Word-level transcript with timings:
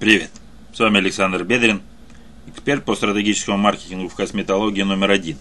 Привет, 0.00 0.30
с 0.74 0.80
вами 0.80 0.98
Александр 0.98 1.44
Бедрин, 1.44 1.80
эксперт 2.48 2.84
по 2.84 2.96
стратегическому 2.96 3.56
маркетингу 3.56 4.08
в 4.08 4.16
косметологии 4.16 4.82
номер 4.82 5.12
один. 5.12 5.38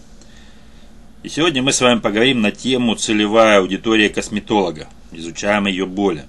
И 1.24 1.28
сегодня 1.28 1.64
мы 1.64 1.74
с 1.74 1.82
вами 1.82 2.00
поговорим 2.00 2.42
на 2.42 2.52
тему 2.52 2.94
целевая 2.94 3.60
аудитория 3.60 4.10
косметолога, 4.10 4.88
изучаем 5.12 5.66
ее 5.66 5.88
боли. 5.88 6.26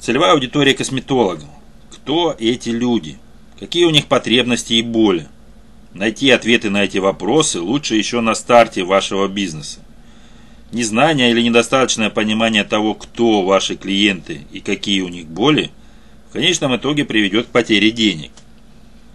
Целевая 0.00 0.32
аудитория 0.32 0.74
косметолога. 0.74 1.44
Кто 1.92 2.34
эти 2.36 2.70
люди? 2.70 3.16
Какие 3.60 3.84
у 3.84 3.90
них 3.90 4.06
потребности 4.06 4.74
и 4.74 4.82
боли? 4.82 5.28
Найти 5.94 6.28
ответы 6.30 6.70
на 6.70 6.82
эти 6.82 6.98
вопросы 6.98 7.60
лучше 7.60 7.94
еще 7.94 8.20
на 8.20 8.34
старте 8.34 8.82
вашего 8.82 9.28
бизнеса. 9.28 9.78
Незнание 10.72 11.30
или 11.30 11.40
недостаточное 11.40 12.10
понимание 12.10 12.64
того, 12.64 12.94
кто 12.94 13.42
ваши 13.42 13.76
клиенты 13.76 14.40
и 14.52 14.58
какие 14.60 15.02
у 15.02 15.08
них 15.08 15.26
боли, 15.26 15.70
конечном 16.32 16.76
итоге 16.76 17.04
приведет 17.04 17.46
к 17.46 17.50
потере 17.50 17.90
денег. 17.90 18.30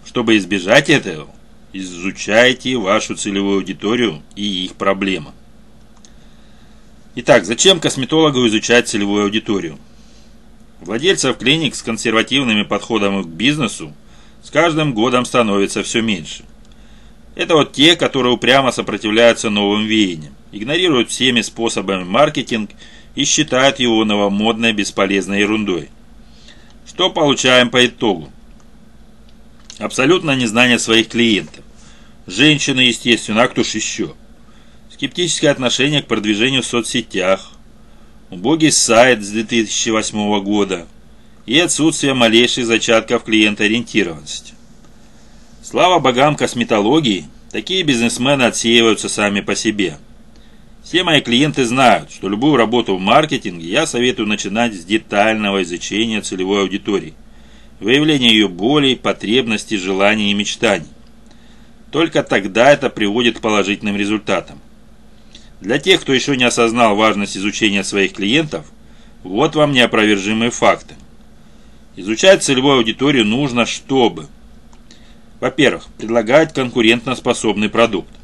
Чтобы 0.06 0.38
избежать 0.38 0.90
этого, 0.90 1.28
изучайте 1.74 2.78
вашу 2.78 3.16
целевую 3.16 3.58
аудиторию 3.58 4.22
и 4.36 4.66
их 4.66 4.76
проблемы. 4.76 5.32
Итак, 7.16 7.46
зачем 7.46 7.80
косметологу 7.80 8.46
изучать 8.48 8.88
целевую 8.88 9.24
аудиторию? 9.24 9.78
Владельцев 10.82 11.38
клиник 11.38 11.76
с 11.76 11.82
консервативными 11.82 12.64
подходами 12.64 13.24
к 13.24 13.28
бизнесу 13.28 13.94
с 14.44 14.50
каждым 14.50 14.94
годом 14.94 15.26
становится 15.26 15.82
все 15.84 16.02
меньше. 16.02 16.44
Это 17.36 17.56
вот 17.56 17.74
те, 17.74 17.96
которые 17.96 18.34
упрямо 18.34 18.72
сопротивляются 18.72 19.50
новым 19.50 19.86
веяниям 19.86 20.36
игнорируют 20.56 21.10
всеми 21.10 21.42
способами 21.42 22.04
маркетинг 22.04 22.72
и 23.14 23.26
считают 23.26 23.80
его 23.80 24.04
новомодной 24.06 24.74
бесполезной 24.74 25.40
ерундой. 25.40 25.90
Что 26.96 27.10
получаем 27.10 27.72
по 27.72 27.86
итогу? 27.86 28.32
Абсолютное 29.80 30.38
незнание 30.38 30.80
своих 30.80 31.10
клиентов. 31.10 31.62
Женщины, 32.26 32.80
естественно, 32.80 33.44
а 33.44 33.50
кто 33.50 33.66
ж 33.66 33.76
еще? 33.76 34.14
Скептическое 34.94 35.52
отношение 35.52 36.02
к 36.02 36.08
продвижению 36.08 36.64
в 36.64 36.66
соцсетях. 36.66 37.52
Убогий 38.30 38.72
сайт 38.72 39.26
с 39.26 39.30
2008 39.30 40.42
года. 40.42 40.88
И 41.46 41.60
отсутствие 41.60 42.14
малейших 42.14 42.66
зачатков 42.66 43.26
клиентоориентированности. 43.26 44.54
Слава 45.62 46.00
богам 46.00 46.38
косметологии, 46.38 47.28
такие 47.52 47.84
бизнесмены 47.84 48.44
отсеиваются 48.44 49.10
сами 49.10 49.42
по 49.42 49.54
себе– 49.54 49.98
все 50.86 51.04
мои 51.04 51.20
клиенты 51.20 51.66
знают, 51.66 52.12
что 52.12 52.30
любую 52.30 52.58
работу 52.58 52.96
в 52.96 53.00
маркетинге 53.00 53.68
я 53.68 53.88
советую 53.88 54.28
начинать 54.28 54.76
с 54.76 54.86
детального 54.86 55.64
изучения 55.64 56.22
целевой 56.22 56.62
аудитории, 56.62 57.16
выявления 57.80 58.30
ее 58.30 58.48
болей, 58.48 58.96
потребностей, 58.96 59.78
желаний 59.78 60.30
и 60.30 60.36
мечтаний. 60.36 60.86
Только 61.92 62.22
тогда 62.22 62.72
это 62.72 62.92
приводит 62.92 63.40
к 63.40 63.42
положительным 63.42 63.98
результатам. 63.98 64.62
Для 65.60 65.80
тех, 65.80 66.02
кто 66.02 66.14
еще 66.14 66.38
не 66.38 66.44
осознал 66.44 66.96
важность 66.96 67.36
изучения 67.36 67.84
своих 67.84 68.14
клиентов, 68.14 68.68
вот 69.24 69.56
вам 69.56 69.72
неопровержимые 69.72 70.52
факты. 70.52 70.94
Изучать 71.96 72.44
целевую 72.44 72.76
аудиторию 72.76 73.26
нужно, 73.26 73.66
чтобы, 73.66 74.28
во-первых, 75.40 75.88
предлагать 75.98 76.54
конкурентоспособный 76.54 77.70
продукт. 77.70 78.15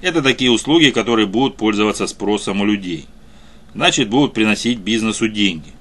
Это 0.00 0.22
такие 0.22 0.50
услуги, 0.50 0.90
которые 0.90 1.26
будут 1.26 1.56
пользоваться 1.56 2.06
спросом 2.06 2.60
у 2.60 2.64
людей. 2.64 3.06
Значит, 3.74 4.08
будут 4.08 4.34
приносить 4.34 4.78
бизнесу 4.78 5.28
деньги. 5.28 5.72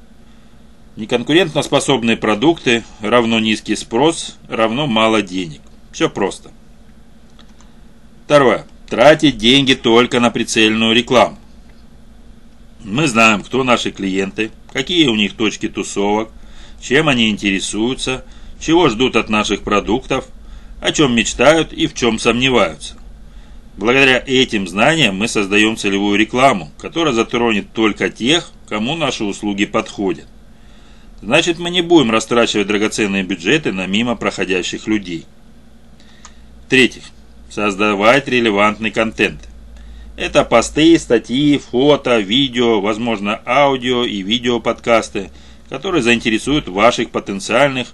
Неконкурентоспособные 0.96 2.16
продукты 2.16 2.84
равно 3.02 3.40
низкий 3.40 3.76
спрос, 3.76 4.38
равно 4.48 4.88
мало 4.88 5.22
денег. 5.22 5.62
Все 5.92 6.10
просто. 6.10 6.52
Второе. 8.26 8.66
Тратить 8.90 9.38
деньги 9.38 9.74
только 9.74 10.20
на 10.20 10.30
прицельную 10.30 10.96
рекламу. 10.96 11.38
Мы 12.84 13.08
знаем, 13.08 13.44
кто 13.44 13.64
наши 13.64 13.92
клиенты, 13.92 14.52
какие 14.72 15.08
у 15.08 15.16
них 15.16 15.34
точки 15.34 15.68
тусовок, 15.68 16.30
чем 16.80 17.10
они 17.10 17.30
интересуются, 17.30 18.24
чего 18.60 18.90
ждут 18.90 19.16
от 19.16 19.30
наших 19.30 19.64
продуктов, 19.64 20.28
о 20.82 20.92
чем 20.92 21.16
мечтают 21.16 21.74
и 21.74 21.88
в 21.88 21.94
чем 21.94 22.20
сомневаются. 22.20 22.96
Благодаря 23.78 24.24
этим 24.26 24.68
знаниям 24.70 25.18
мы 25.18 25.28
создаем 25.28 25.76
целевую 25.76 26.18
рекламу, 26.18 26.72
которая 26.78 27.14
затронет 27.14 27.74
только 27.74 28.10
тех, 28.10 28.52
кому 28.70 28.96
наши 28.96 29.26
услуги 29.26 29.66
подходят. 29.66 30.28
Значит, 31.22 31.60
мы 31.60 31.70
не 31.70 31.82
будем 31.82 32.12
растрачивать 32.12 32.68
драгоценные 32.68 33.24
бюджеты 33.24 33.74
на 33.74 33.86
мимо 33.86 34.16
проходящих 34.16 34.88
людей. 34.88 35.26
В-третьих, 36.66 37.04
создавать 37.50 38.30
релевантный 38.30 38.92
контент. 38.92 39.42
Это 40.16 40.46
посты, 40.46 40.98
статьи, 40.98 41.58
фото, 41.58 42.20
видео, 42.20 42.80
возможно, 42.80 43.42
аудио 43.46 44.06
и 44.06 44.22
видео 44.22 44.62
подкасты, 44.62 45.32
которые 45.68 46.02
заинтересуют 46.02 46.70
ваших 46.70 47.10
потенциальных 47.10 47.90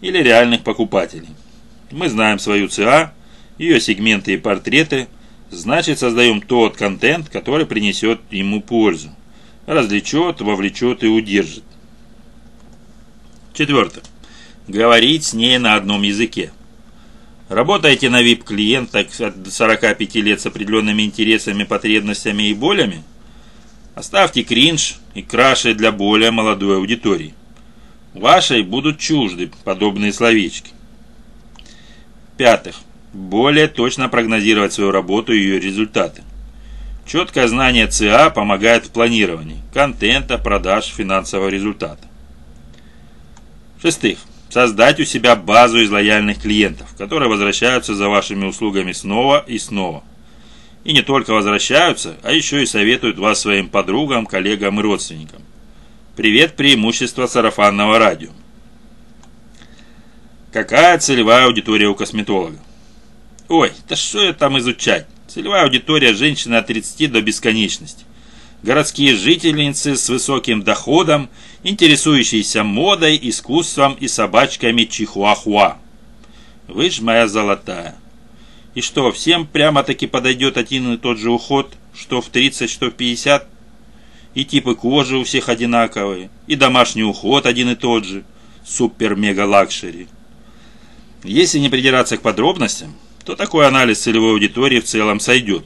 или 0.00 0.18
реальных 0.18 0.62
покупателей. 0.62 1.30
Мы 1.90 2.08
знаем 2.08 2.38
свою 2.38 2.68
ЦА, 2.68 3.12
ее 3.58 3.80
сегменты 3.80 4.34
и 4.34 4.36
портреты– 4.36 5.08
Значит, 5.54 6.00
создаем 6.00 6.40
тот 6.40 6.76
контент, 6.76 7.28
который 7.28 7.64
принесет 7.64 8.20
ему 8.30 8.60
пользу. 8.60 9.10
Развлечет, 9.66 10.40
вовлечет 10.40 11.04
и 11.04 11.06
удержит. 11.06 11.62
Четвертое. 13.54 14.02
Говорить 14.66 15.24
с 15.24 15.32
ней 15.32 15.58
на 15.58 15.74
одном 15.76 16.02
языке. 16.02 16.50
Работаете 17.48 18.10
на 18.10 18.20
VIP-клиентах 18.20 19.20
от 19.20 19.52
45 19.52 20.14
лет 20.16 20.40
с 20.40 20.46
определенными 20.46 21.02
интересами, 21.02 21.62
потребностями 21.62 22.48
и 22.48 22.54
болями? 22.54 23.04
Оставьте 23.94 24.42
кринж 24.42 24.96
и 25.14 25.22
краши 25.22 25.74
для 25.74 25.92
более 25.92 26.32
молодой 26.32 26.78
аудитории. 26.78 27.32
Вашей 28.12 28.62
будут 28.62 28.98
чужды 28.98 29.52
подобные 29.62 30.12
словечки. 30.12 30.72
Пятых 32.36 32.74
более 33.14 33.68
точно 33.68 34.08
прогнозировать 34.08 34.72
свою 34.72 34.90
работу 34.90 35.32
и 35.32 35.38
ее 35.38 35.60
результаты. 35.60 36.22
Четкое 37.06 37.48
знание 37.48 37.86
ЦА 37.86 38.30
помогает 38.30 38.86
в 38.86 38.90
планировании 38.90 39.62
контента, 39.72 40.36
продаж, 40.36 40.86
финансового 40.86 41.48
результата. 41.48 42.02
Шестых. 43.80 44.18
Создать 44.50 45.00
у 45.00 45.04
себя 45.04 45.34
базу 45.34 45.80
из 45.80 45.90
лояльных 45.90 46.40
клиентов, 46.40 46.94
которые 46.96 47.28
возвращаются 47.28 47.94
за 47.94 48.08
вашими 48.08 48.46
услугами 48.46 48.92
снова 48.92 49.44
и 49.46 49.58
снова. 49.58 50.04
И 50.84 50.92
не 50.92 51.02
только 51.02 51.32
возвращаются, 51.32 52.16
а 52.22 52.30
еще 52.30 52.62
и 52.62 52.66
советуют 52.66 53.18
вас 53.18 53.40
своим 53.40 53.68
подругам, 53.68 54.26
коллегам 54.26 54.78
и 54.78 54.82
родственникам. 54.82 55.42
Привет, 56.16 56.54
преимущество 56.54 57.26
сарафанного 57.26 57.98
радио. 57.98 58.30
Какая 60.52 60.98
целевая 60.98 61.46
аудитория 61.46 61.88
у 61.88 61.96
косметолога? 61.96 62.58
Ой, 63.48 63.72
да 63.88 63.94
что 63.94 64.22
я 64.22 64.32
там 64.32 64.58
изучать? 64.58 65.06
Целевая 65.28 65.64
аудитория 65.64 66.14
женщины 66.14 66.54
от 66.54 66.66
30 66.66 67.12
до 67.12 67.20
бесконечности. 67.20 68.04
Городские 68.62 69.14
жительницы 69.14 69.96
с 69.96 70.08
высоким 70.08 70.62
доходом, 70.62 71.28
интересующиеся 71.62 72.64
модой, 72.64 73.18
искусством 73.20 73.94
и 74.00 74.08
собачками 74.08 74.84
чихуахуа. 74.84 75.76
Вы 76.68 76.88
ж 76.88 77.00
моя 77.00 77.28
золотая. 77.28 77.96
И 78.74 78.80
что, 78.80 79.12
всем 79.12 79.46
прямо-таки 79.46 80.06
подойдет 80.06 80.56
один 80.56 80.94
и 80.94 80.96
тот 80.96 81.18
же 81.18 81.30
уход, 81.30 81.74
что 81.94 82.22
в 82.22 82.28
30, 82.30 82.70
что 82.70 82.86
в 82.86 82.94
50? 82.94 83.46
И 84.34 84.44
типы 84.46 84.74
кожи 84.74 85.18
у 85.18 85.24
всех 85.24 85.50
одинаковые, 85.50 86.30
и 86.46 86.56
домашний 86.56 87.04
уход 87.04 87.44
один 87.44 87.68
и 87.68 87.74
тот 87.74 88.06
же. 88.06 88.24
Супер-мега- 88.64 89.52
luxury. 89.52 90.08
Если 91.22 91.58
не 91.58 91.68
придираться 91.68 92.16
к 92.16 92.22
подробностям, 92.22 92.94
то 93.24 93.36
такой 93.36 93.66
анализ 93.66 94.00
целевой 94.00 94.32
аудитории 94.32 94.80
в 94.80 94.84
целом 94.84 95.18
сойдет. 95.18 95.64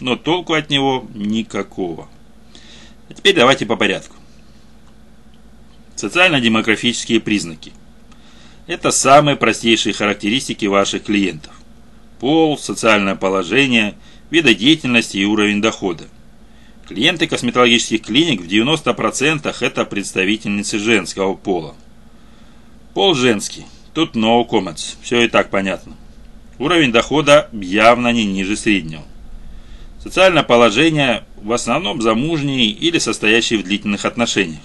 Но 0.00 0.16
толку 0.16 0.54
от 0.54 0.70
него 0.70 1.06
никакого. 1.14 2.08
А 3.08 3.14
теперь 3.14 3.34
давайте 3.34 3.64
по 3.64 3.76
порядку. 3.76 4.16
Социально-демографические 5.94 7.20
признаки. 7.20 7.72
Это 8.66 8.90
самые 8.90 9.36
простейшие 9.36 9.94
характеристики 9.94 10.66
ваших 10.66 11.04
клиентов. 11.04 11.52
Пол, 12.18 12.58
социальное 12.58 13.14
положение, 13.14 13.94
виды 14.30 14.54
деятельности 14.54 15.18
и 15.18 15.24
уровень 15.24 15.62
дохода. 15.62 16.04
Клиенты 16.88 17.26
косметологических 17.26 18.02
клиник 18.02 18.42
в 18.42 18.46
90% 18.46 19.56
это 19.60 19.84
представительницы 19.84 20.78
женского 20.78 21.34
пола. 21.34 21.74
Пол 22.92 23.14
женский. 23.14 23.66
Тут 23.94 24.14
no 24.16 24.46
comments. 24.46 24.96
Все 25.02 25.22
и 25.22 25.28
так 25.28 25.50
понятно. 25.50 25.96
Уровень 26.58 26.92
дохода 26.92 27.48
явно 27.52 28.12
не 28.12 28.24
ниже 28.24 28.56
среднего. 28.56 29.04
Социальное 30.02 30.42
положение 30.42 31.24
в 31.42 31.52
основном 31.52 32.00
замужние 32.00 32.68
или 32.68 32.98
состоящие 32.98 33.58
в 33.58 33.64
длительных 33.64 34.04
отношениях. 34.04 34.62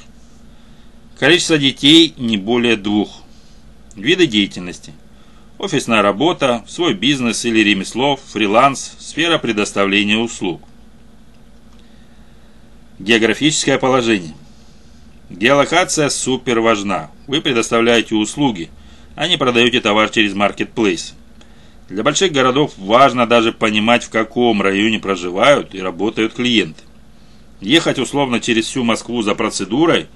Количество 1.20 1.58
детей 1.58 2.14
не 2.18 2.38
более 2.38 2.78
двух. 2.78 3.22
Виды 3.96 4.26
деятельности. 4.26 4.94
Офисная 5.58 6.02
работа, 6.02 6.64
свой 6.68 6.94
бизнес 6.94 7.46
или 7.46 7.60
ремесло, 7.60 8.16
фриланс, 8.16 8.96
сфера 9.00 9.38
предоставления 9.38 10.18
услуг. 10.18 10.62
Географическое 13.00 13.78
положение. 13.78 14.34
Геолокация 15.30 16.10
супер 16.10 16.62
важна. 16.62 17.12
Вы 17.28 17.42
предоставляете 17.42 18.16
услуги, 18.16 18.70
а 19.16 19.28
не 19.28 19.38
продаете 19.38 19.82
товар 19.82 20.10
через 20.10 20.34
маркетплейс. 20.34 21.16
Для 21.92 22.04
больших 22.04 22.32
городов 22.32 22.72
важно 22.78 23.28
даже 23.28 23.52
понимать, 23.52 24.06
в 24.06 24.10
каком 24.10 24.62
районе 24.62 24.98
проживают 24.98 25.76
и 25.76 25.82
работают 25.82 26.34
клиенты. 26.34 26.82
Ехать 27.60 28.00
условно 28.00 28.40
через 28.40 28.68
всю 28.68 28.86
Москву 28.86 29.22
за 29.24 29.36
процедурой 29.36 30.08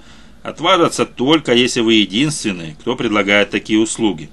отважиться 0.42 1.04
только 1.04 1.52
если 1.52 1.82
вы 1.82 1.94
единственный, 1.96 2.76
кто 2.80 2.96
предлагает 2.96 3.50
такие 3.50 3.78
услуги. 3.78 4.30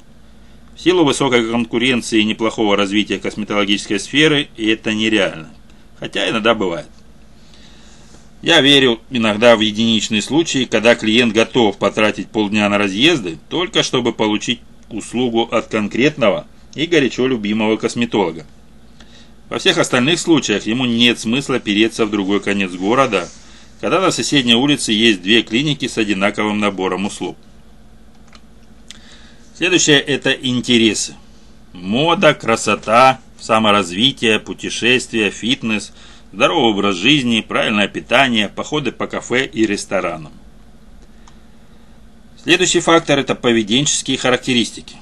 В 0.77 0.79
силу 0.79 1.03
высокой 1.03 1.45
конкуренции 1.45 2.21
и 2.21 2.23
неплохого 2.23 2.77
развития 2.77 3.19
косметологической 3.19 3.99
сферы 3.99 4.47
это 4.57 4.93
нереально. 4.93 5.49
Хотя 5.99 6.29
иногда 6.29 6.55
бывает. 6.55 6.87
Я 8.41 8.61
верю 8.61 9.01
иногда 9.09 9.57
в 9.57 9.59
единичные 9.59 10.21
случаи, 10.21 10.63
когда 10.63 10.95
клиент 10.95 11.33
готов 11.33 11.77
потратить 11.77 12.29
полдня 12.29 12.69
на 12.69 12.77
разъезды, 12.77 13.37
только 13.49 13.83
чтобы 13.83 14.13
получить 14.13 14.61
услугу 14.89 15.49
от 15.51 15.67
конкретного 15.67 16.47
и 16.75 16.85
горячо 16.85 17.27
любимого 17.27 17.77
косметолога. 17.77 18.45
Во 19.49 19.59
всех 19.59 19.77
остальных 19.77 20.19
случаях 20.19 20.65
ему 20.65 20.85
нет 20.85 21.19
смысла 21.19 21.59
переться 21.59 22.05
в 22.05 22.11
другой 22.11 22.39
конец 22.39 22.71
города, 22.71 23.29
когда 23.81 23.99
на 23.99 24.11
соседней 24.11 24.55
улице 24.55 24.91
есть 24.91 25.21
две 25.21 25.43
клиники 25.43 25.87
с 25.87 25.97
одинаковым 25.97 26.59
набором 26.59 27.05
услуг. 27.05 27.37
Следующее– 29.55 29.99
это 30.01 30.31
интересы. 30.31 31.15
Мода, 31.73 32.33
красота, 32.33 33.19
саморазвитие, 33.39 34.39
путешествия, 34.39 35.29
фитнес– 35.29 35.93
здоровый 36.33 36.71
образ 36.71 36.95
жизни, 36.95 37.41
правильное 37.41 37.87
питание, 37.87 38.49
походы 38.49 38.91
по 38.91 39.07
кафе 39.07 39.45
и 39.45 39.65
ресторанам. 39.65 40.33
Следующий 42.41 42.81
фактор– 42.81 43.19
это 43.19 43.35
поведенческие 43.35 44.17
характеристики. 44.17 44.95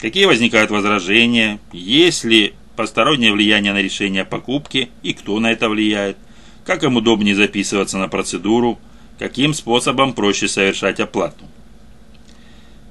Какие 0.00 0.24
возникают 0.24 0.70
возражения, 0.70 1.60
есть 1.72 2.24
ли 2.24 2.54
постороннее 2.76 3.32
влияние 3.32 3.72
на 3.72 3.82
решение 3.82 4.24
покупки 4.24 4.90
и 5.02 5.12
кто 5.12 5.38
на 5.40 5.52
это 5.52 5.68
влияет, 5.68 6.16
как 6.64 6.82
им 6.84 6.96
удобнее 6.96 7.34
записываться 7.34 7.98
на 7.98 8.08
процедуру, 8.08 8.78
каким 9.18 9.52
способом 9.52 10.14
проще 10.14 10.48
совершать 10.48 11.00
оплату. 11.00 11.44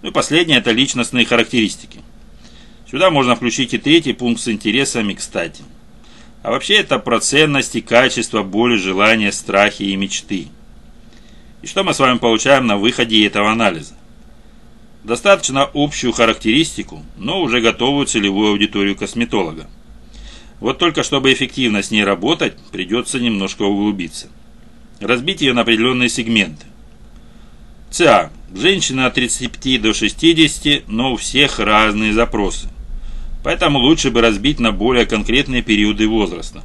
Ну 0.01 0.09
и 0.09 0.13
последнее– 0.13 0.57
это 0.59 0.71
личностные 0.71 1.25
характеристики. 1.25 1.99
Сюда 2.89 3.09
можно 3.09 3.35
включить 3.35 3.73
и 3.73 3.77
третий 3.77 4.13
пункт 4.13 4.41
с 4.41 4.47
интересами 4.47 5.13
кстати– 5.13 5.63
а 6.41 6.51
вообще 6.51 6.75
это 6.75 6.99
про 6.99 7.19
ценности, 7.19 7.81
качество, 7.81 8.43
боли, 8.43 8.75
желания, 8.75 9.31
страхи 9.31 9.83
и 9.83 9.95
мечты. 9.95 10.47
И 11.61 11.67
что 11.67 11.83
мы 11.83 11.93
с 11.93 11.99
вами 11.99 12.17
получаем 12.17 12.65
на 12.65 12.77
выходе 12.77 13.25
этого 13.25 13.51
анализа? 13.51 13.95
Достаточно 15.03 15.69
общую 15.73 16.11
характеристику, 16.11 17.03
но 17.17 17.41
уже 17.41 17.61
готовую 17.61 18.05
целевую 18.05 18.51
аудиторию 18.51 18.97
косметолога. 18.97 19.67
Вот 20.59 20.77
только 20.77 21.03
чтобы 21.03 21.31
эффективно 21.31 21.81
с 21.81 21.89
ней 21.89 22.03
работать, 22.03 22.57
придется 22.71 23.19
немножко 23.19 23.61
углубиться. 23.63 24.27
Разбить 24.99 25.41
ее 25.41 25.53
на 25.53 25.61
определенные 25.61 26.09
сегменты. 26.09 26.65
ЦА. 27.89 28.29
Женщина 28.53 29.05
от 29.05 29.13
35 29.13 29.81
до 29.81 29.93
60, 29.93 30.87
но 30.87 31.13
у 31.13 31.15
всех 31.15 31.59
разные 31.59 32.13
запросы. 32.13 32.67
Поэтому 33.43 33.79
лучше 33.79 34.11
бы 34.11 34.21
разбить 34.21 34.59
на 34.59 34.71
более 34.71 35.05
конкретные 35.05 35.61
периоды 35.61 36.07
возраста. 36.07 36.63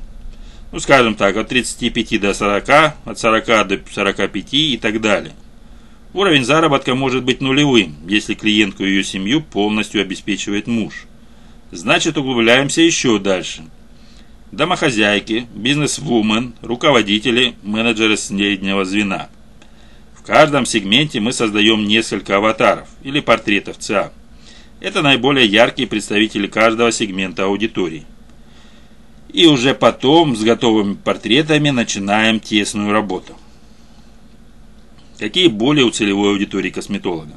Ну, 0.72 0.80
скажем 0.80 1.14
так, 1.14 1.36
от 1.36 1.48
35 1.48 2.20
до 2.20 2.34
40, 2.34 2.68
от 3.04 3.18
40 3.18 3.46
до 3.68 3.80
45 3.92 4.54
и 4.54 4.76
так 4.76 5.00
далее. 5.00 5.34
Уровень 6.14 6.44
заработка 6.44 6.94
может 6.94 7.24
быть 7.24 7.40
нулевым, 7.40 7.96
если 8.06 8.34
клиентку 8.34 8.84
и 8.84 8.88
ее 8.88 9.02
семью 9.02 9.42
полностью 9.42 10.00
обеспечивает 10.00 10.68
муж. 10.68 11.06
Значит, 11.72 12.16
углубляемся 12.16 12.82
еще 12.82 13.18
дальше. 13.18 13.64
Домохозяйки, 14.52 15.48
бизнес-вумен, 15.52 16.54
руководители, 16.62 17.56
менеджеры 17.64 18.16
среднего 18.16 18.84
звена. 18.84 19.28
В 20.16 20.22
каждом 20.22 20.66
сегменте 20.66 21.18
мы 21.18 21.32
создаем 21.32 21.84
несколько 21.84 22.36
аватаров 22.36 22.88
или 23.02 23.18
портретов 23.18 23.78
ЦА. 23.78 24.12
Это 24.78 25.02
наиболее 25.02 25.46
яркие 25.46 25.88
представители 25.88 26.46
каждого 26.46 26.92
сегмента 26.92 27.46
аудитории. 27.46 28.04
И 29.32 29.46
уже 29.46 29.74
потом 29.74 30.36
с 30.36 30.44
готовыми 30.44 30.94
портретами 30.94 31.70
начинаем 31.70 32.38
тесную 32.38 32.92
работу. 32.92 33.36
Какие 35.18 35.46
боли 35.46 35.82
у 35.82 35.90
целевой 35.90 36.30
аудитории 36.30 36.70
косметолога? 36.70 37.32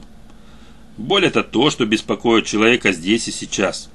Боль– 0.98 1.26
это 1.28 1.44
то, 1.44 1.70
что 1.70 1.86
беспокоит 1.86 2.46
человека 2.46 2.92
здесь 2.92 3.28
и 3.28 3.32
сейчас. 3.32 3.90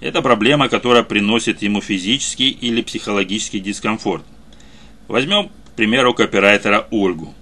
Это 0.00 0.22
проблема, 0.22 0.68
которая 0.68 1.02
приносит 1.02 1.62
ему 1.62 1.80
физический 1.80 2.50
или 2.50 2.82
психологический 2.82 3.58
дискомфорт. 3.58 4.24
Возьмем, 5.08 5.48
к 5.48 5.76
примеру, 5.76 6.14
копирайтера 6.14 6.86
Ольгу. 6.90 7.34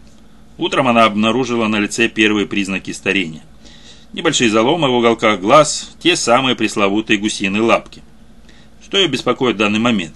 Утром 0.56 0.88
она 0.88 1.04
обнаружила 1.04 1.66
на 1.66 1.80
лице 1.80 2.08
первые 2.08 2.46
признаки 2.46 2.92
старения. 2.92 3.42
Небольшие 4.12 4.48
заломы 4.48 4.88
в 4.88 4.94
уголках 4.94 5.40
глаз, 5.40 5.96
те 5.98 6.16
самые 6.16 6.54
пресловутые 6.54 7.18
гусиные 7.18 7.60
лапки. 7.60 8.02
Что 8.82 8.96
ее 8.96 9.08
беспокоит 9.08 9.56
в 9.56 9.58
данный 9.58 9.80
момент? 9.80 10.14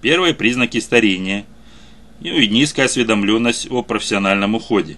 Первые 0.00 0.32
признаки 0.32 0.78
старения 0.78 1.44
и 2.20 2.48
низкая 2.48 2.86
осведомленность 2.86 3.70
о 3.70 3.82
профессиональном 3.82 4.54
уходе. 4.54 4.96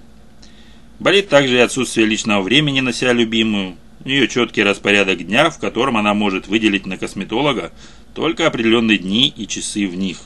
Болит 0.99 1.29
также 1.29 1.57
и 1.57 1.61
отсутствие 1.61 2.07
личного 2.07 2.43
времени 2.43 2.81
на 2.81 2.93
себя 2.93 3.13
любимую, 3.13 3.77
у 4.05 4.09
нее 4.09 4.29
четкий 4.29 4.63
распорядок 4.63 5.27
дня, 5.27 5.51
в 5.51 5.59
котором 5.59 5.97
она 5.97 6.15
может 6.15 6.47
выделить 6.47 6.87
на 6.87 6.97
косметолога 6.97 7.73
только 8.15 8.47
определенные 8.47 8.99
дни 8.99 9.33
и 9.37 9.47
часы 9.47 9.87
в 9.87 9.97
них. 9.97 10.19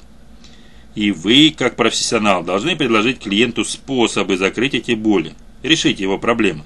И 0.95 1.11
вы, 1.11 1.55
как 1.57 1.77
профессионал, 1.77 2.43
должны 2.43 2.77
предложить 2.77 3.19
клиенту 3.19 3.65
способы 3.65 4.37
закрыть 4.37 4.75
эти 4.75 4.93
боли, 4.93 5.35
решить 5.63 6.01
его 6.01 6.19
проблемы. 6.19 6.65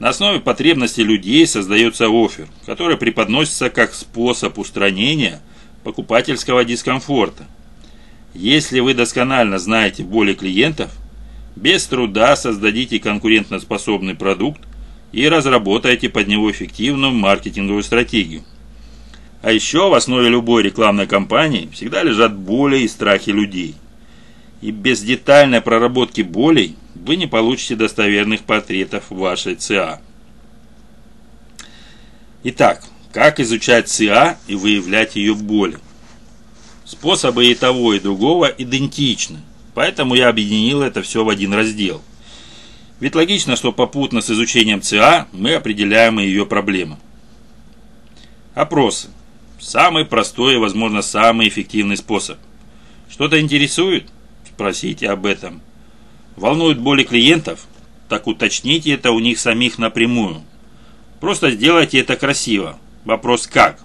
На 0.00 0.08
основе 0.08 0.40
потребностей 0.40 1.04
людей 1.04 1.46
создается 1.46 2.08
офер, 2.08 2.48
который 2.66 2.96
преподносится 2.96 3.70
как 3.70 3.94
способ 3.94 4.58
устранения 4.58 5.40
покупательского 5.84 6.64
дискомфорта. 6.64 7.46
Если 8.34 8.80
вы 8.80 8.94
досконально 8.94 9.58
знаете 9.58 10.02
боли 10.02 10.34
клиентов, 10.34 10.90
без 11.54 11.86
труда 11.86 12.34
создадите 12.34 12.98
конкурентоспособный 12.98 14.16
продукт 14.16 14.60
и 15.12 15.28
разработаете 15.28 16.08
под 16.08 16.26
него 16.26 16.50
эффективную 16.50 17.12
маркетинговую 17.12 17.84
стратегию. 17.84 18.42
А 19.40 19.52
еще 19.52 19.88
в 19.88 19.94
основе 19.94 20.28
любой 20.28 20.64
рекламной 20.64 21.06
кампании 21.06 21.68
всегда 21.72 22.02
лежат 22.02 22.36
боли 22.36 22.78
и 22.78 22.88
страхи 22.88 23.30
людей. 23.30 23.76
И 24.60 24.72
без 24.72 25.02
детальной 25.02 25.60
проработки 25.60 26.22
болей 26.22 26.76
вы 26.94 27.16
не 27.16 27.28
получите 27.28 27.76
достоверных 27.76 28.40
портретов 28.40 29.10
вашей 29.10 29.54
ЦА. 29.54 30.00
Итак, 32.42 32.82
как 33.12 33.38
изучать 33.38 33.88
ЦА 33.88 34.38
и 34.48 34.56
выявлять 34.56 35.14
ее 35.14 35.34
боли? 35.34 35.78
Способы 36.94 37.46
и 37.46 37.56
того, 37.56 37.92
и 37.92 37.98
другого 37.98 38.46
идентичны, 38.46 39.40
поэтому 39.74 40.14
я 40.14 40.28
объединил 40.28 40.80
это 40.80 41.02
все 41.02 41.24
в 41.24 41.28
один 41.28 41.52
раздел. 41.52 42.00
Ведь 43.00 43.16
логично, 43.16 43.56
что 43.56 43.72
попутно 43.72 44.20
с 44.20 44.30
изучением 44.30 44.80
ЦА 44.80 45.26
мы 45.32 45.54
определяем 45.54 46.20
и 46.20 46.24
ее 46.24 46.46
проблемы. 46.46 46.98
Опросы. 48.54 49.08
Самый 49.58 50.04
простой 50.04 50.54
и, 50.54 50.58
возможно, 50.58 51.02
самый 51.02 51.48
эффективный 51.48 51.96
способ. 51.96 52.38
Что-то 53.10 53.40
интересует? 53.40 54.06
Спросите 54.46 55.10
об 55.10 55.26
этом. 55.26 55.62
Волнуют 56.36 56.78
боли 56.78 57.02
клиентов? 57.02 57.66
Так 58.08 58.28
уточните 58.28 58.92
это 58.92 59.10
у 59.10 59.18
них 59.18 59.40
самих 59.40 59.78
напрямую. 59.78 60.42
Просто 61.18 61.50
сделайте 61.50 61.98
это 61.98 62.14
красиво. 62.14 62.78
Вопрос 63.04 63.48
как? 63.48 63.80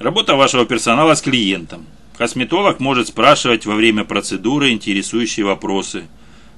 Работа 0.00 0.34
вашего 0.34 0.64
персонала 0.64 1.14
с 1.14 1.20
клиентом. 1.20 1.84
Косметолог 2.16 2.80
может 2.80 3.08
спрашивать 3.08 3.66
во 3.66 3.74
время 3.74 4.04
процедуры 4.04 4.70
интересующие 4.70 5.44
вопросы. 5.44 6.04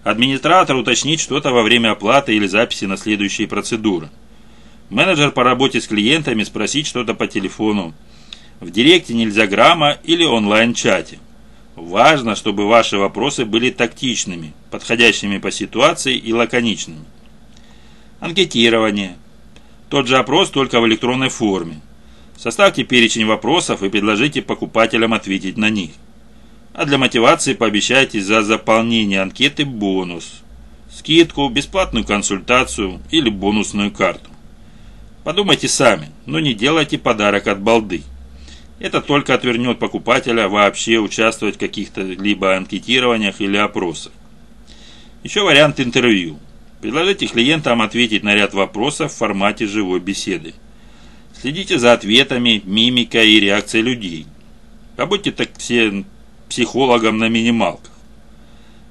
Администратор 0.04 0.76
уточнить 0.76 1.18
что-то 1.18 1.50
во 1.50 1.64
время 1.64 1.90
оплаты 1.90 2.37
или 2.37 2.46
записи 2.46 2.84
на 2.84 2.96
следующие 2.96 3.49
процедуры. 3.49 4.11
Менеджер 4.90 5.32
по 5.32 5.42
работе 5.42 5.80
с 5.80 5.88
клиентами 5.88 6.44
спросить 6.44 6.87
что-то 6.87 7.14
по 7.14 7.26
телефону. 7.26 7.94
В 8.61 8.70
директе 8.70 9.12
нельзя 9.12 9.49
грамма 9.49 9.99
или 10.04 10.25
онлайн-чате. 10.25 11.18
Важно, 11.75 12.37
чтобы 12.37 12.68
ваши 12.68 12.96
вопросы 12.96 13.44
были 13.44 13.70
тактичными, 13.70 14.52
подходящими 14.70 15.38
по 15.38 15.50
ситуации 15.50 16.14
и 16.16 16.32
лаконичными. 16.32 17.04
Анкетирование. 18.20 19.16
Тот 19.88 20.06
же 20.06 20.18
опрос, 20.18 20.50
только 20.50 20.80
в 20.80 20.87
электронной 20.87 21.28
форме. 21.28 21.80
Составьте 22.42 22.82
перечень 22.82 23.25
вопросов 23.25 23.84
и 23.84 23.88
предложите 23.88 24.42
покупателям 24.42 25.14
ответить 25.14 25.56
на 25.56 25.70
них. 25.70 25.90
А 26.75 26.84
для 26.84 26.99
мотивации 26.99 27.54
пообещайте 27.54 28.20
за 28.20 28.42
заполнение 28.42 29.22
анкеты 29.22 29.64
бонус. 29.64 30.42
Скидку, 30.92 31.49
бесплатную 31.49 32.04
консультацию 32.04 33.00
или 33.12 33.30
бонусную 33.30 33.92
карту. 33.92 34.28
Подумайте 35.22 35.68
сами, 35.68 36.08
но 36.26 36.40
не 36.40 36.52
делайте 36.52 36.99
подарок 36.99 37.46
от 37.46 37.61
балды. 37.61 38.02
Это 38.80 39.00
только 39.00 39.34
отвернет 39.34 39.78
покупателя 39.78 40.49
вообще 40.49 40.99
участвовать 40.99 41.54
в 41.54 41.61
каких-то 41.61 42.00
либо 42.00 42.56
анкетированиях 42.56 43.40
или 43.40 43.56
опросах. 43.56 44.11
Еще 45.22 45.42
вариант 45.42 45.78
интервью. 45.78 46.40
Предложите 46.80 47.28
клиентам 47.28 47.82
ответить 47.82 48.25
на 48.25 48.34
ряд 48.34 48.52
вопросов 48.52 49.12
в 49.12 49.16
формате 49.16 49.68
живой 49.68 50.00
беседы. 50.00 50.54
Следите 51.41 51.79
за 51.79 51.93
ответами, 51.93 52.62
мимикой 52.65 53.31
и 53.33 53.41
реакцией 53.41 53.83
людей. 53.83 54.27
Побудьте 54.97 55.33
так 55.33 55.51
все 55.59 56.05
психологом 56.49 57.19
на 57.19 57.29
минималках. 57.29 57.91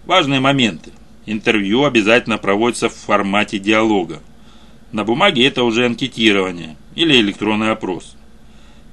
Важные 0.05 0.39
моменты. 0.39 0.91
Интервью 1.25 1.83
обязательно 1.83 2.37
проводится 2.37 2.89
в 2.89 2.95
формате 2.95 3.59
диалога. 3.59 4.21
На 4.91 5.03
бумаге 5.03 5.45
это 5.45 5.63
уже 5.63 5.85
анкетирование 5.85 6.75
или 6.95 7.19
электронный 7.21 7.71
опрос. 7.71 8.15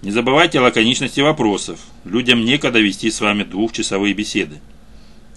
Не 0.02 0.11
забывайте 0.12 0.61
о 0.61 0.62
лаконичности 0.62 1.21
вопросов. 1.21 1.81
Людям 2.05 2.45
некогда 2.45 2.78
вести 2.78 3.11
с 3.11 3.21
вами 3.21 3.43
двухчасовые 3.43 4.14
беседы. 4.14 4.61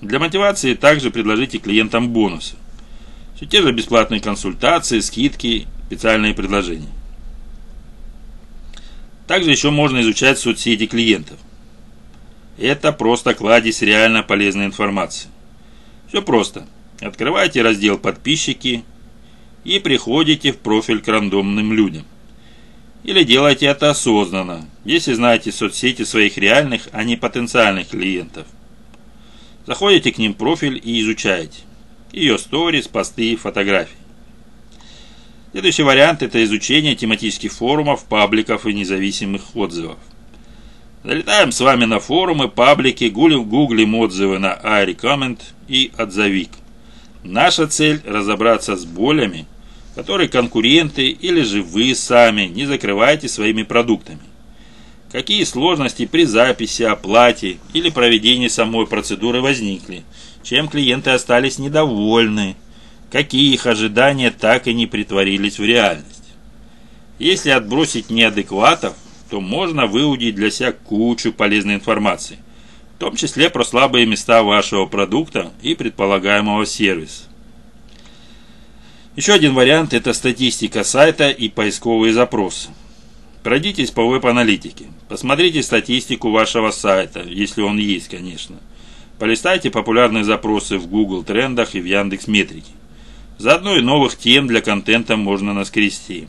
Для 0.01 0.20
мотивации 0.20 0.75
также 0.75 1.10
предложите 1.10 1.58
клиентам 1.58 2.10
бонусы. 2.10 2.56
Все 3.36 3.46
те 3.46 3.62
же 3.62 3.72
бесплатные 3.72 4.22
консультации, 4.22 5.00
скидки, 5.00 5.68
специальные 5.88 6.36
предложения. 6.36 6.89
Также 9.31 9.51
еще 9.51 9.69
можно 9.69 10.01
изучать 10.01 10.39
соцсети 10.39 10.88
клиентов. 10.88 11.39
Это 12.57 12.91
просто 12.91 13.33
кладезь 13.33 13.81
реально 13.81 14.23
полезной 14.23 14.65
информации. 14.65 15.29
Все 16.09 16.21
просто. 16.21 16.67
Открывайте 17.00 17.61
раздел 17.61 17.97
«Подписчики» 17.97 18.83
и 19.63 19.79
приходите 19.79 20.51
в 20.51 20.57
профиль 20.57 21.00
к 21.00 21.07
рандомным 21.07 21.71
людям. 21.71 22.03
Или 23.05 23.23
делайте 23.23 23.67
это 23.67 23.91
осознанно, 23.91 24.67
если 24.83 25.13
знаете 25.13 25.53
соцсети 25.53 26.03
своих 26.03 26.38
реальных, 26.38 26.89
а 26.91 27.05
не 27.05 27.15
потенциальных 27.15 27.88
клиентов. 27.88 28.47
Заходите 29.65 30.11
к 30.11 30.17
ним 30.17 30.33
в 30.33 30.38
профиль 30.38 30.77
и 30.83 31.00
изучаете. 31.00 31.61
Ее 32.11 32.38
сторис, 32.38 32.89
посты, 32.89 33.38
фотографии. 33.38 34.00
Следующий 35.51 35.84
вариант– 35.84 36.22
это 36.24 36.41
изучение 36.46 36.96
тематических 36.96 37.51
форумов, 37.51 38.05
пабликов 38.05 38.65
и 38.65 38.74
независимых 38.74 39.53
отзывов. 39.53 39.98
Залетаем 41.03 41.51
с 41.51 41.60
вами 41.60 41.84
на 41.84 42.00
форумы, 42.00 42.48
паблики, 42.48 43.10
гуглим 43.10 43.96
отзывы 43.96 44.39
на 44.39 44.58
iRecommend 44.63 45.39
и 45.67 45.91
Отзовик. 45.98 46.51
Наша 47.24 47.67
цель– 47.67 48.01
разобраться 48.05 48.77
с 48.77 48.86
болями, 48.86 49.46
которые 49.93 50.29
конкуренты 50.29 51.08
или 51.08 51.41
же 51.41 51.63
вы 51.63 51.96
сами 51.96 52.43
не 52.43 52.65
закрываете 52.65 53.27
своими 53.27 53.63
продуктами. 53.63 54.22
Какие 55.12 55.43
сложности 55.43 56.05
при 56.05 56.24
записи, 56.24 56.84
оплате 56.84 57.58
или 57.74 57.89
проведении 57.89 58.48
самой 58.48 58.88
процедуры 58.88 59.41
возникли, 59.41 60.03
чем 60.43 60.70
клиенты 60.70 61.10
остались 61.10 61.60
недовольны, 61.60 62.55
какие 63.12 63.53
их 63.53 63.65
ожидания 63.65 64.32
так 64.32 64.68
и 64.68 64.74
не 64.74 64.88
притворились 64.88 65.60
в 65.60 65.63
реальность. 65.63 66.24
Если 67.20 67.50
отбросить 67.50 68.10
неадекватов, 68.10 68.96
то 69.30 69.41
можно 69.41 69.86
выудить 69.86 70.36
для 70.36 70.50
себя 70.50 70.72
кучу 70.72 71.32
полезной 71.32 71.75
информации, 71.75 72.39
в 72.96 73.00
том 73.00 73.15
числе 73.15 73.50
про 73.50 73.63
слабые 73.63 74.06
места 74.06 74.44
вашего 74.44 74.86
продукта 74.86 75.51
и 75.62 75.75
предполагаемого 75.75 76.65
сервиса. 76.65 77.24
Еще 79.15 79.34
один 79.34 79.53
вариант– 79.53 79.94
это 79.94 80.13
статистика 80.13 80.84
сайта 80.84 81.30
и 81.30 81.50
поисковые 81.50 82.13
запросы. 82.13 82.70
Пройдитесь 83.44 83.91
по 83.91 84.08
веб-аналитике. 84.08 84.86
Посмотрите 85.10 85.63
статистику 85.63 86.32
вашего 86.32 86.72
сайта, 86.72 87.22
если 87.22 87.62
он 87.62 87.77
есть, 87.77 88.08
конечно. 88.08 88.58
Полистайте 89.20 89.70
популярные 89.70 90.24
запросы 90.24 90.77
в 90.77 90.88
Google 90.88 91.24
трендах 91.24 91.75
и 91.75 91.82
в 91.82 91.86
Яндекс 91.86 92.27
Метрике. 92.27 92.72
Заодно 93.41 93.75
и 93.75 93.81
новых 93.81 94.19
тем 94.19 94.45
для 94.45 94.62
контента 94.62 95.15
можно 95.17 95.55
наскрести. 95.55 96.27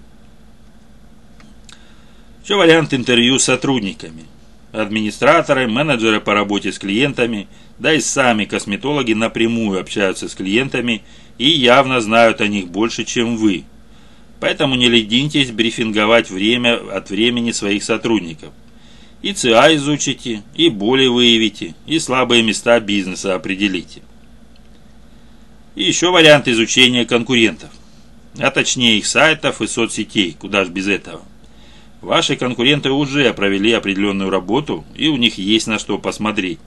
Еще 2.42 2.54
вариант 2.54 2.95
интервью 2.95 3.38
с 3.38 3.45
сотрудниками. 3.45 4.23
Администраторы, 4.73 5.69
менеджеры 5.69 6.23
по 6.23 6.33
работе 6.33 6.73
с 6.73 6.78
клиентами, 6.78 7.49
да 7.78 7.92
и 7.92 8.00
сами 8.00 8.47
косметологи 8.47 9.12
напрямую 9.12 9.78
общаются 9.78 10.26
с 10.26 10.35
клиентами 10.35 11.02
и 11.37 11.50
явно 11.50 12.00
знают 12.00 12.40
о 12.40 12.49
них 12.49 12.69
больше, 12.69 13.04
чем 13.04 13.37
вы. 13.37 13.64
Поэтому 14.40 14.75
не 14.75 14.88
ленитесь 14.88 15.50
брифинговать 15.50 16.31
время 16.31 16.81
от 16.97 17.11
времени 17.11 17.52
своих 17.52 17.85
сотрудников. 17.85 18.54
И 19.21 19.35
ЦА 19.35 19.76
изучите, 19.76 20.45
и 20.54 20.71
боли 20.71 21.09
выявите, 21.09 21.75
и 21.87 21.99
слабые 21.99 22.42
места 22.42 22.81
бизнеса 22.81 23.35
определите. 23.35 24.00
И 25.75 25.85
еще 25.85 26.11
вариант 26.11 26.49
изучения 26.49 27.05
конкурентов. 27.05 27.71
А 28.38 28.50
точнее 28.50 28.99
их 28.99 29.07
сайтов 29.07 29.61
и 29.61 29.67
соцсетей, 29.67 30.37
куда 30.38 30.64
ж 30.64 30.69
без 30.69 30.88
этого. 30.88 31.23
Ваши 32.00 32.37
конкуренты 32.37 32.91
уже 32.91 33.33
провели 33.33 33.73
определенную 33.73 34.31
работу, 34.31 34.85
и 34.95 35.09
у 35.09 35.17
них 35.17 35.38
есть 35.38 35.67
на 35.67 35.79
что 35.79 35.99
посмотреть. 35.99 36.59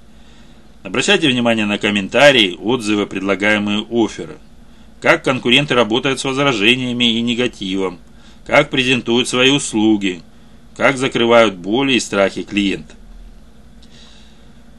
Обращайте 0.83 1.27
внимание 1.27 1.65
на 1.65 1.77
комментарии, 1.77 2.55
отзывы, 2.59 3.05
предлагаемые 3.05 3.85
офферы 3.89 4.37
как 5.05 5.23
конкуренты 5.23 5.75
работают 5.75 6.19
с 6.19 6.23
возражениями 6.23 7.05
и 7.05 7.21
негативом, 7.21 7.99
как 8.43 8.71
презентуют 8.71 9.27
свои 9.27 9.51
услуги, 9.51 10.23
как 10.75 10.97
закрывают 10.97 11.53
боли 11.53 11.93
и 11.93 11.99
страхи 11.99 12.41
клиента. 12.41 12.95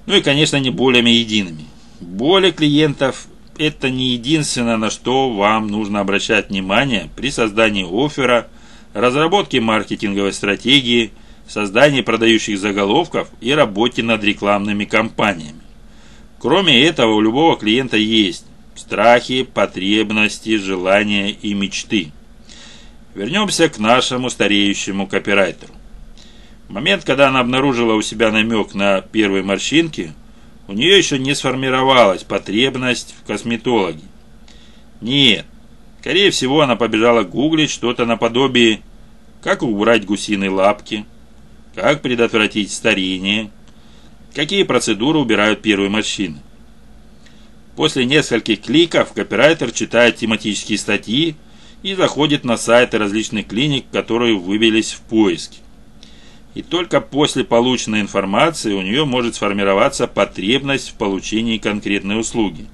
Ну 0.06 0.16
и, 0.16 0.23
конечно, 0.23 0.56
не 0.56 0.71
болями 0.71 1.11
едиными. 1.11 1.66
Боли 2.00 2.50
клиентов– 2.50 3.28
это 3.58 3.90
не 3.90 4.10
единственное, 4.10 4.76
на 4.76 4.90
что 4.90 5.30
вам 5.30 5.68
нужно 5.68 6.00
обращать 6.00 6.50
внимание 6.50 7.10
при 7.16 7.30
создании 7.30 7.84
оффера, 7.84 8.48
разработке 8.94 9.60
маркетинговой 9.60 10.32
стратегии, 10.32 11.12
создании 11.48 12.00
продающих 12.00 12.58
заголовков 12.58 13.28
и 13.40 13.52
работе 13.52 14.02
над 14.02 14.22
рекламными 14.25 14.84
кампаниями. 14.84 15.60
Кроме 16.38 16.82
этого, 16.82 17.14
у 17.14 17.20
любого 17.20 17.56
клиента 17.56 17.96
есть 17.96 18.44
страхи, 18.75 19.42
потребности, 19.42 20.56
желания 20.56 21.30
и 21.30 21.54
мечты. 21.54 22.12
Вернемся 23.14 23.68
к 23.68 23.78
нашему 23.78 24.28
стареющему 24.28 25.06
копирайтеру. 25.06 25.72
В 26.68 26.72
момент, 26.72 27.04
когда 27.04 27.28
она 27.28 27.40
обнаружила 27.40 27.94
у 27.94 28.02
себя 28.02 28.30
намек 28.30 28.75
на 28.75 29.00
первые 29.00 29.42
морщинки, 29.42 30.12
у 30.68 30.73
нее 30.73 30.99
еще 30.99 31.18
не 31.18 31.35
сформировалась 31.35 32.25
потребность 32.25 33.14
в 33.20 33.26
косметологе. 33.26 34.02
Нет, 35.00 35.46
скорее 36.00 36.30
всего 36.30 36.62
она 36.62 36.76
побежала 36.76 37.23
гуглить 37.23 37.70
что-то 37.70 38.04
наподобие 38.04 38.80
«Как 39.42 39.62
убрать 39.62 40.04
гусиные 40.04 40.50
лапки», 40.50 41.04
«Как 41.75 42.02
предотвратить 42.02 42.73
старение», 42.73 43.50
«Какие 44.35 44.64
процедуры 44.64 45.18
убирают 45.18 45.62
первые 45.62 45.88
морщины». 45.88 46.38
После 47.76 48.06
нескольких 48.06 48.62
кликов 48.62 49.12
копирайтер 49.12 49.70
читает 49.70 50.16
тематические 50.16 50.78
статьи 50.78 51.37
и 51.82 51.94
заходит 51.94 52.42
на 52.42 52.56
сайты 52.56 52.99
различных 52.99 53.46
клиник, 53.46 53.85
которые 53.92 54.37
выбились 54.37 54.92
в 54.92 55.00
поиске. 55.02 55.58
И 56.56 56.62
только 56.62 57.02
после 57.02 57.44
полученной 57.44 58.00
информации 58.00 58.72
у 58.72 58.80
нее 58.80 59.04
может 59.04 59.34
сформироваться 59.34 60.06
потребность 60.06 60.88
в 60.88 60.94
получении 60.94 61.58
конкретной 61.58 62.18
услуги. 62.18 62.66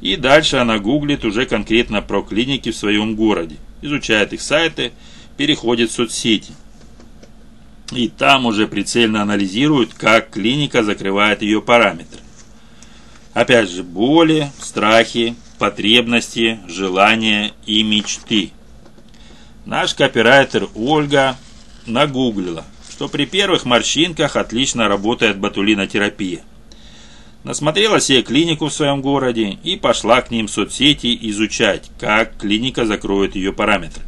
И 0.00 0.16
дальше 0.16 0.56
она 0.56 0.80
гуглит 0.80 1.24
уже 1.24 1.46
конкретно 1.46 2.02
про 2.02 2.20
клиники 2.22 2.72
в 2.72 2.76
своем 2.76 3.14
городе, 3.14 3.58
изучает 3.80 4.32
их 4.32 4.40
сайты, 4.40 4.90
переходит 5.36 5.90
в 5.90 5.92
соцсети. 5.92 6.52
И 7.92 8.08
там 8.08 8.44
уже 8.44 8.66
прицельно 8.66 9.22
анализирует, 9.22 9.94
как 9.94 10.30
клиника 10.30 10.82
закрывает 10.82 11.42
ее 11.42 11.62
параметры. 11.62 12.18
Опять 13.34 13.70
же, 13.70 13.84
боли, 13.84 14.50
страхи, 14.58 15.36
потребности, 15.60 16.58
желания 16.66 17.52
и 17.66 17.84
мечты. 17.84 18.50
Наш 19.64 19.94
копирайтер 19.94 20.68
Ольга 20.74 21.36
нагуглила, 21.86 22.64
что 22.96 23.08
при 23.08 23.26
первых 23.26 23.66
морщинках 23.66 24.36
отлично 24.36 24.88
работает 24.88 25.36
ботулинотерапия. 25.36 26.40
Насмотрела 27.44 28.00
себе 28.00 28.22
клинику 28.22 28.68
в 28.68 28.72
своем 28.72 29.02
городе 29.02 29.58
и 29.62 29.76
пошла 29.76 30.22
к 30.22 30.30
ним 30.30 30.46
в 30.46 30.50
соцсети 30.50 31.14
изучать, 31.28 31.90
как 32.00 32.38
клиника 32.38 32.86
закроет 32.86 33.36
ее 33.36 33.52
параметры. 33.52 34.02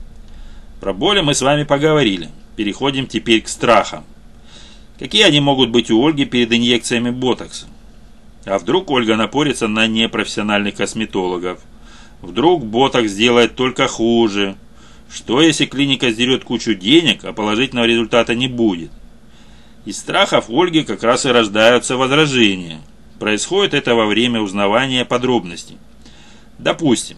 Про 0.81 0.95
боли 0.95 1.21
мы 1.21 1.35
с 1.35 1.43
вами 1.43 1.65
поговорили. 1.65 2.31
Переходим 2.57 3.07
теперь 3.07 3.43
к 3.43 3.49
страхам. 3.49 4.05
Какие 4.99 5.25
они 5.25 5.41
могут 5.41 5.69
быть 5.69 5.91
у 5.91 6.03
Ольги 6.03 6.25
перед 6.25 6.51
инъекциями 6.51 7.11
ботокса? 7.11 7.67
А 8.47 8.59
вдруг 8.59 8.91
Ольга 8.91 9.17
напорится 9.17 9.69
на 9.69 9.87
непрофессиональных 9.87 10.77
косметологов? 10.77 11.61
Вдруг 12.23 12.65
ботокс 12.65 13.11
сделает 13.11 13.55
только 13.55 13.87
хуже? 13.87 14.57
Что 15.11 15.41
если 15.41 15.65
клиника 15.65 16.11
сдерет 16.11 16.45
кучу 16.45 16.75
денег, 16.75 17.25
а 17.25 17.33
положительного 17.33 17.87
результата 17.87 18.35
не 18.35 18.47
будет? 18.47 18.91
Из 19.85 19.99
страхов 19.99 20.51
Ольги 20.51 20.83
как 20.83 21.03
раз 21.03 21.25
и 21.25 21.31
рождаются 21.31 21.97
возражения. 21.97 22.81
Происходит 23.19 23.75
это 23.75 23.95
во 23.95 24.07
время 24.07 24.41
узнавания 24.41 25.05
подробностей. 25.05 25.79
Допустим, 26.59 27.17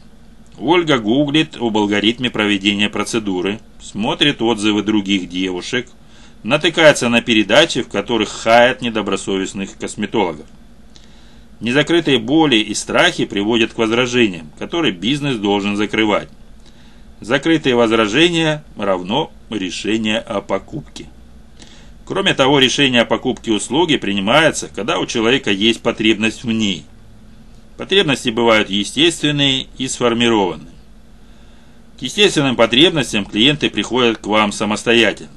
Ольга 0.59 0.99
гуглит 0.99 1.56
об 1.59 1.76
алгоритме 1.76 2.30
проведения 2.30 2.88
процедуры, 2.88 3.61
смотрит 3.80 4.40
отзывы 4.40 4.82
других 4.82 5.28
девушек, 5.28 5.88
натыкается 6.42 7.09
на 7.09 7.23
передачи, 7.23 7.82
в 7.82 7.88
которых 7.88 8.28
хаят 8.28 8.82
недобросовестных 8.82 9.76
косметологов. 9.78 10.47
Незакрытые 11.61 12.18
боли 12.18 12.56
и 12.56 12.73
страхи 12.75 13.25
приводят 13.25 13.75
к 13.75 13.78
возражениям, 13.78 14.50
которые 14.59 14.92
бизнес 14.92 15.37
должен 15.37 15.76
закрывать. 15.76 16.28
Закрытые 17.20 17.74
возражения 17.74 18.64
равно 18.76 19.30
решение 19.50 20.18
о 20.18 20.40
покупке. 20.40 21.06
Кроме 22.06 22.32
того, 22.32 22.58
решение 22.58 23.02
о 23.02 23.04
покупке 23.04 23.52
услуги 23.52 23.96
принимается, 23.96 24.68
когда 24.74 24.98
у 24.98 25.06
человека 25.06 25.50
есть 25.50 25.82
потребность 25.82 26.44
в 26.44 26.50
ней. 26.50 26.84
Потребности 27.76 28.30
бывают 28.30 28.70
естественные 28.70 29.66
и 29.76 29.86
сформированные. 29.86 30.74
К 31.98 32.02
естественным 32.02 32.56
потребностям 32.56 33.26
клиенты 33.26 33.68
приходят 33.68 34.18
к 34.18 34.26
вам 34.26 34.50
самостоятельно. 34.50 35.30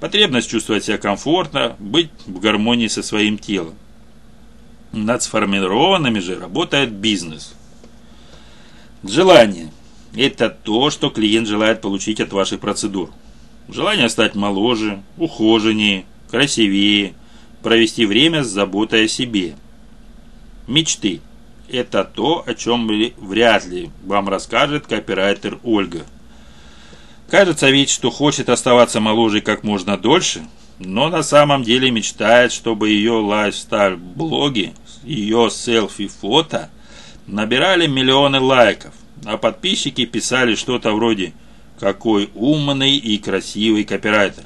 Потребность 0.00 0.50
чувствовать 0.50 0.84
себя 0.84 0.96
комфортно, 0.96 1.76
быть 1.78 2.10
в 2.26 2.40
гармонии 2.40 2.88
со 2.88 3.02
своим 3.02 3.36
телом. 3.38 3.74
Над 4.92 5.22
сформированными 5.22 6.20
же 6.20 6.38
работает 6.38 6.90
бизнес. 6.90 7.54
Желание– 9.02 9.70
это 10.16 10.48
то, 10.48 10.90
что 10.90 11.10
клиент 11.10 11.46
желает 11.46 11.80
получить 11.80 12.20
от 12.20 12.32
ваших 12.32 12.60
процедур. 12.60 13.10
Желание 13.68 14.08
стать 14.08 14.34
моложе, 14.34 15.02
ухоженнее, 15.18 16.04
красивее, 16.30 17.14
провести 17.62 18.06
время 18.06 18.42
с 18.42 18.48
заботой 18.48 19.04
о 19.04 19.08
себе. 19.08 19.54
Мечты– 20.66 21.20
это 21.70 22.04
то, 22.04 22.42
о 22.46 22.54
чем 22.54 22.88
вряд 23.18 23.66
ли 23.66 23.90
вам 24.04 24.28
расскажет 24.28 24.86
копирайтер 24.86 25.58
Ольга. 25.62 26.06
Кажется 27.28 27.70
ведь, 27.70 27.90
что 27.90 28.10
хочет 28.10 28.48
оставаться 28.48 29.00
моложе 29.00 29.40
как 29.40 29.64
можно 29.64 29.96
дольше, 29.98 30.46
но 30.78 31.08
на 31.08 31.22
самом 31.22 31.62
деле 31.64 31.90
мечтает, 31.90 32.52
чтобы 32.52 32.90
ее 32.90 33.14
лайфстайл-блоги, 33.14 34.74
ее 35.02 35.50
селфи-фото 35.50 36.70
набирали 37.26 37.86
миллионы 37.86 38.38
лайков, 38.38 38.94
а 39.24 39.36
подписчики 39.36 40.04
писали 40.04 40.54
что-то 40.54 40.92
вроде– 40.92 41.32
какой 41.78 42.30
умный 42.34 42.96
и 42.96 43.18
красивый 43.18 43.84
копирайтер. 43.84 44.44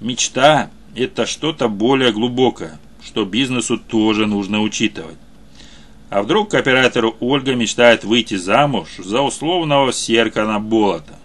Мечта– 0.00 0.70
это 0.96 1.26
что-то 1.26 1.68
более 1.68 2.12
глубокое, 2.12 2.78
что 3.02 3.24
бизнесу 3.24 3.78
тоже 3.78 4.26
нужно 4.26 4.60
учитывать. 4.60 5.16
А 6.10 6.22
вдруг 6.22 6.50
копирайтеру 6.50 7.16
Ольга 7.20 7.54
мечтает 7.54 8.04
выйти 8.04 8.36
замуж 8.36 8.88
за 8.98 9.20
условного 9.20 9.92
Серкана 9.92 10.60
Болота, 10.60 11.18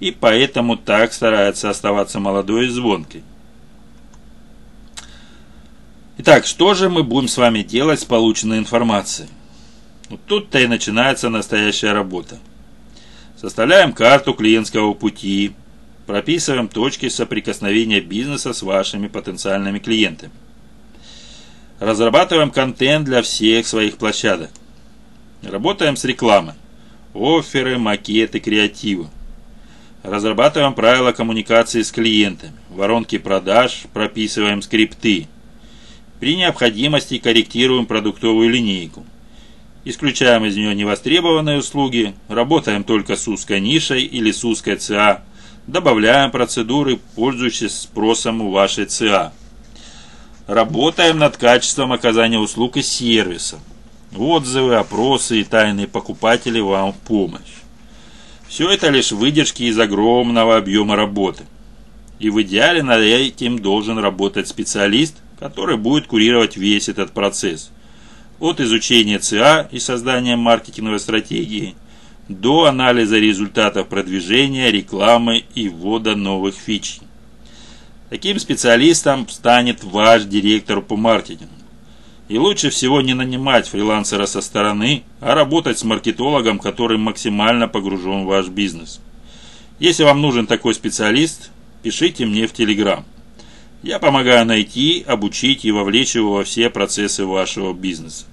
и 0.00 0.10
поэтому 0.10 0.76
так 0.76 1.12
старается 1.12 1.70
оставаться 1.70 2.20
молодой 2.20 2.66
и 2.66 2.70
звонкой. 2.70 3.22
Итак, 6.18 6.46
что 6.46 6.74
же 6.74 6.88
мы 6.88 7.02
будем 7.02 7.28
с 7.28 7.36
вами 7.36 7.62
делать 7.62 8.00
с 8.00 8.04
полученной 8.04 8.58
информацией? 8.58 9.28
Вот 10.14 10.20
тут-то 10.26 10.60
и 10.60 10.68
начинается 10.68 11.28
настоящая 11.28 11.90
работа. 11.90 12.38
Составляем 13.36 13.92
карту 13.92 14.32
клиентского 14.32 14.94
пути, 14.94 15.54
прописываем 16.06 16.68
точки 16.68 17.08
соприкосновения 17.08 18.00
бизнеса 18.00 18.52
с 18.52 18.62
вашими 18.62 19.08
потенциальными 19.08 19.80
клиентами. 19.80 20.30
Разрабатываем 21.80 22.52
контент 22.52 23.06
для 23.06 23.22
всех 23.22 23.66
своих 23.66 23.96
площадок. 23.96 24.50
Работаем 25.42 25.96
с 25.96 26.04
рекламой. 26.04 26.54
Оферы, 27.12 27.76
макеты, 27.76 28.38
креативы. 28.38 29.08
Разрабатываем 30.04 30.74
правила 30.74 31.10
коммуникации 31.10 31.82
с 31.82 31.90
клиентами. 31.90 32.52
Воронки 32.70 33.18
продаж, 33.18 33.86
прописываем 33.92 34.62
скрипты. 34.62 35.26
При 36.20 36.36
необходимости 36.36 37.18
корректируем 37.18 37.86
продуктовую 37.86 38.48
линейку. 38.48 39.04
Исключаем 39.86 40.46
из 40.46 40.56
нее 40.56 40.74
невостребованные 40.74 41.58
услуги, 41.58 42.14
работаем 42.28 42.84
только 42.84 43.16
с 43.16 43.28
узкой 43.28 43.60
нишей 43.60 44.02
или 44.02 44.32
с 44.32 44.42
узкой 44.42 44.76
ЦА, 44.76 45.22
добавляем 45.66 46.30
процедуры, 46.30 46.98
пользующиеся 47.14 47.82
спросом 47.82 48.40
у 48.40 48.50
вашей 48.50 48.86
ЦА. 48.86 49.34
Работаем 50.46 51.18
над 51.18 51.36
качеством 51.36 51.92
оказания 51.92 52.38
услуг 52.38 52.78
и 52.78 52.82
сервиса. 52.82 53.58
Отзывы, 54.16 54.76
опросы 54.76 55.40
и 55.40 55.44
тайные 55.44 55.86
покупатели 55.86 56.60
вам 56.60 56.92
в 56.92 56.96
помощь. 56.96 57.60
Все 58.48 58.70
это 58.70 58.88
лишь 58.88 59.12
выдержки 59.12 59.64
из 59.64 59.78
огромного 59.78 60.56
объема 60.56 60.96
работы. 60.96 61.44
И 62.18 62.30
в 62.30 62.40
идеале 62.40 62.82
над 62.82 63.00
этим 63.00 63.58
должен 63.58 63.98
работать 63.98 64.48
специалист, 64.48 65.16
который 65.38 65.76
будет 65.76 66.06
курировать 66.06 66.56
весь 66.56 66.88
этот 66.88 67.12
процесс– 67.12 67.70
от 68.44 68.60
изучения 68.60 69.18
ЦА 69.18 69.68
и 69.70 69.78
создания 69.78 70.36
маркетинговой 70.36 71.00
стратегии 71.00 71.74
до 72.28 72.66
анализа 72.66 73.18
результатов 73.18 73.88
продвижения, 73.88 74.70
рекламы 74.70 75.44
и 75.54 75.70
ввода 75.70 76.14
новых 76.14 76.54
фич. 76.54 76.98
Таким 78.10 78.38
специалистом 78.38 79.26
станет 79.30 79.82
ваш 79.82 80.24
директор 80.24 80.82
по 80.82 80.94
маркетингу. 80.94 81.54
И 82.28 82.36
лучше 82.36 82.68
всего 82.68 83.00
не 83.00 83.14
нанимать 83.14 83.66
фрилансера 83.66 84.26
со 84.26 84.42
стороны, 84.42 85.04
а 85.20 85.34
работать 85.34 85.78
с 85.78 85.84
маркетологом, 85.84 86.58
который 86.58 86.98
максимально 86.98 87.66
погружен 87.66 88.24
в 88.24 88.26
ваш 88.26 88.48
бизнес. 88.48 89.00
Если 89.78 90.04
вам 90.04 90.20
нужен 90.20 90.46
такой 90.46 90.74
специалист, 90.74 91.50
пишите 91.82 92.26
мне 92.26 92.46
в 92.46 92.52
Телеграм. 92.52 93.06
Я 93.82 93.98
помогаю 93.98 94.44
найти, 94.44 95.02
обучить 95.06 95.64
и 95.64 95.72
вовлечь 95.72 96.14
его 96.14 96.34
во 96.34 96.44
все 96.44 96.68
процессы 96.68 97.24
вашего 97.24 97.72
бизнеса. 97.72 98.26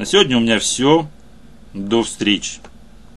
На 0.00 0.06
сегодня 0.06 0.38
у 0.38 0.40
меня 0.40 0.58
все. 0.58 1.06
До 1.74 2.02
встречи. 2.02 2.60